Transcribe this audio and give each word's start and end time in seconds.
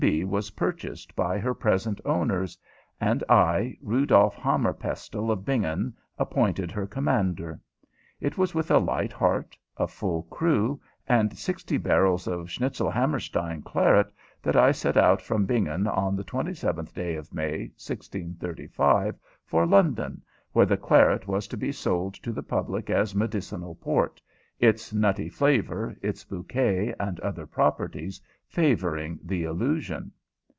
_was 0.25 0.49
purchased 0.57 1.15
by 1.15 1.37
her 1.37 1.53
present 1.53 2.01
owners, 2.05 2.57
and 2.99 3.23
I, 3.29 3.77
Rudolf 3.83 4.33
Hammerpestle, 4.35 5.29
of 5.29 5.45
Bingen, 5.45 5.93
appointed 6.17 6.71
her 6.71 6.87
commander. 6.87 7.59
It 8.19 8.35
was 8.35 8.55
with 8.55 8.71
a 8.71 8.79
light 8.79 9.13
heart, 9.13 9.55
a 9.77 9.87
full 9.87 10.23
crew, 10.23 10.81
and 11.07 11.37
sixty 11.37 11.77
barrels 11.77 12.25
of 12.27 12.47
Schnitzelhammerstein 12.49 13.61
claret 13.61 14.11
that 14.41 14.55
I 14.55 14.71
set 14.71 14.97
out 14.97 15.21
from 15.21 15.45
Bingen 15.45 15.85
on 15.85 16.15
the 16.15 16.23
27th 16.23 16.95
day 16.95 17.13
of 17.15 17.31
May, 17.31 17.65
1635, 17.77 19.19
for 19.45 19.67
London, 19.67 20.23
where 20.51 20.65
the 20.65 20.77
claret 20.77 21.27
was 21.27 21.47
to 21.49 21.57
be 21.57 21.71
sold 21.71 22.15
to 22.15 22.31
the 22.31 22.41
public 22.41 22.89
as 22.89 23.13
medicinal 23.13 23.75
port 23.75 24.19
its 24.59 24.93
nutty 24.93 25.27
flavor, 25.27 25.95
its 26.03 26.23
bouquet, 26.23 26.93
and 26.99 27.19
other 27.21 27.47
properties 27.47 28.21
favoring 28.47 29.17
the 29.23 29.43
illusion. 29.43 30.11